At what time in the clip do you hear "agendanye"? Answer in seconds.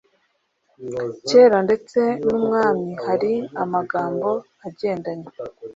4.67-5.29